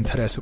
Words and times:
interessu. 0.00 0.40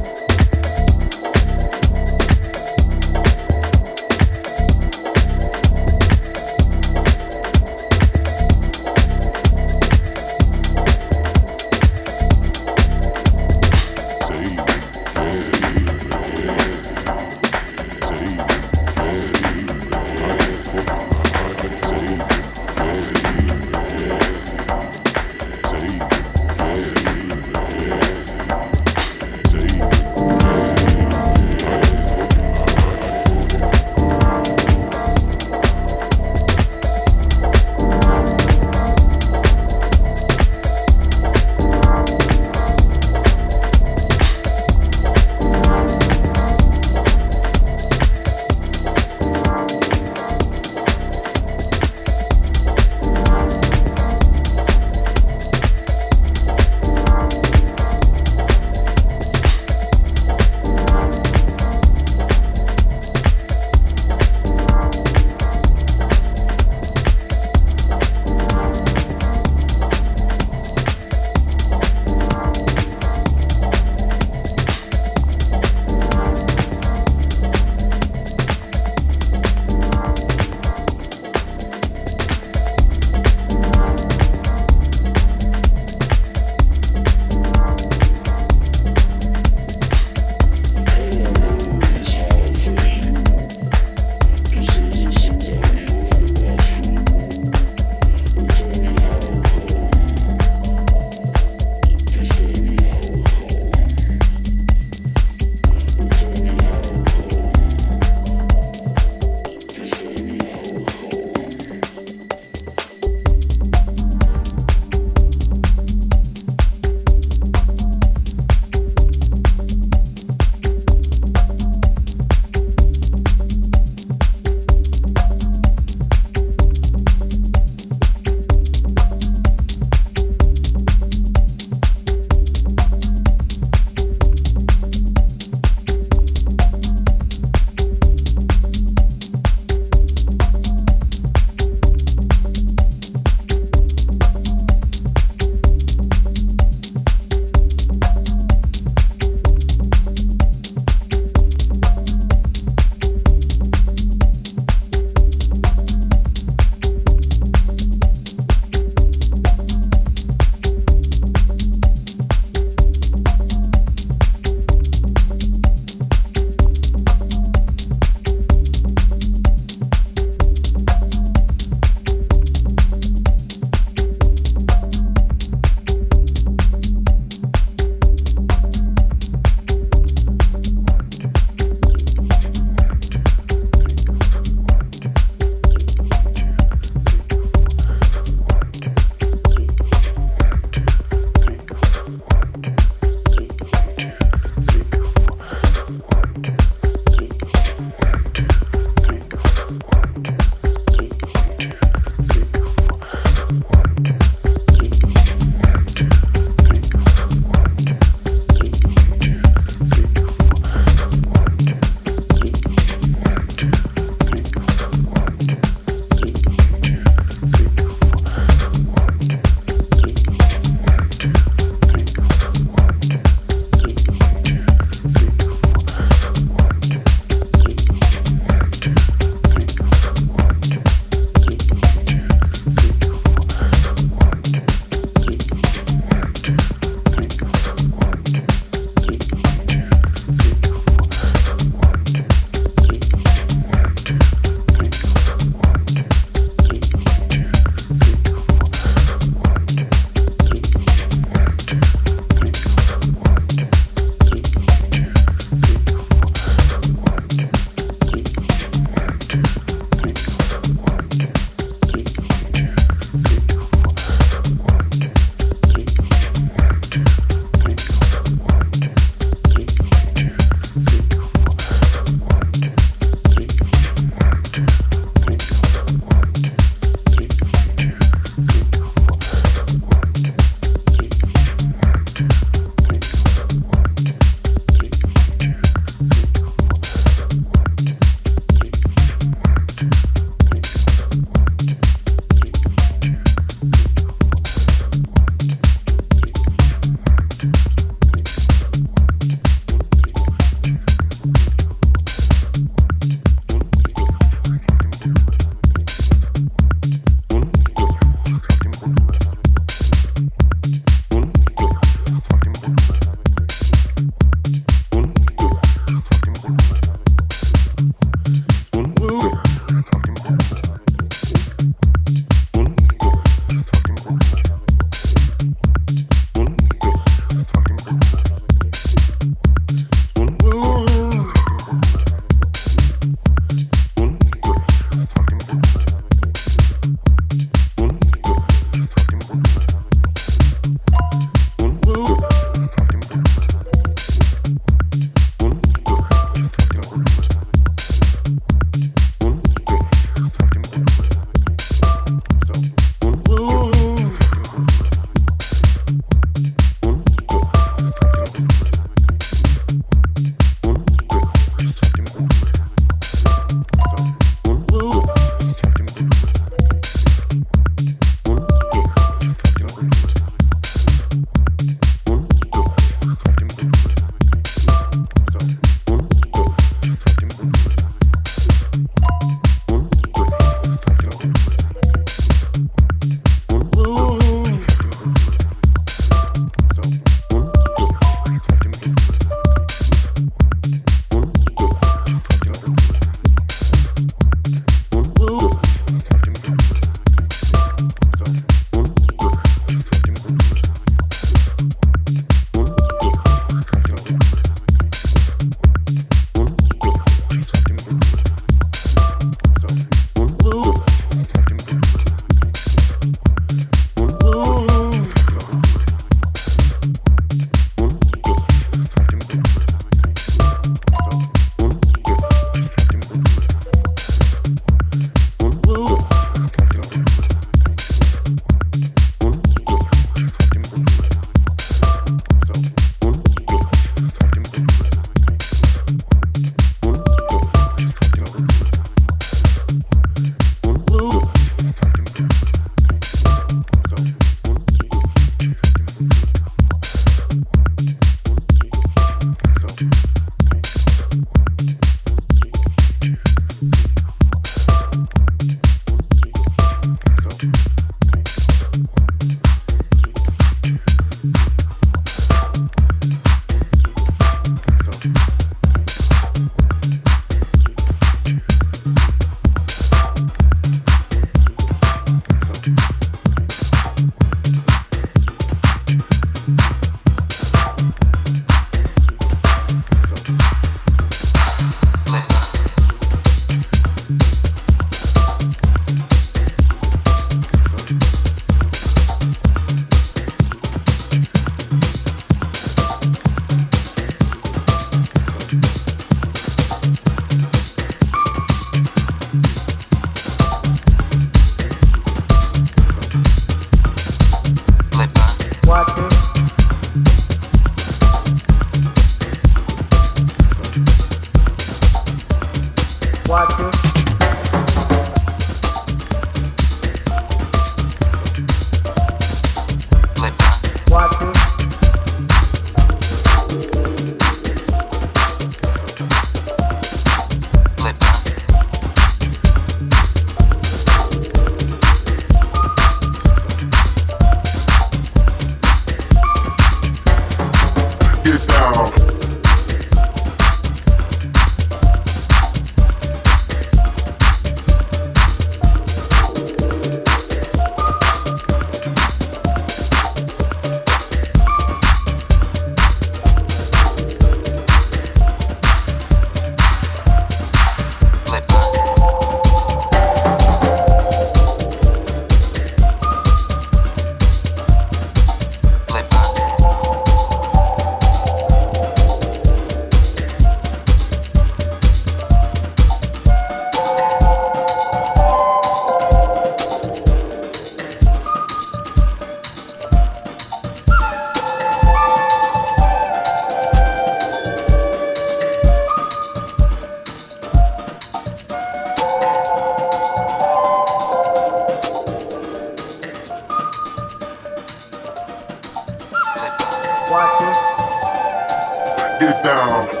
Get 599.31 599.43
down. 599.45 600.00